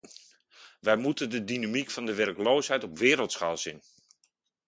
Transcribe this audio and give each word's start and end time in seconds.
Wij 0.79 0.95
moeten 0.95 1.29
de 1.29 1.43
dynamiek 1.43 1.89
van 1.91 2.05
de 2.05 2.13
werkloosheid 2.13 2.83
op 2.83 2.97
wereldschaal 2.97 3.57
zien. 3.57 3.81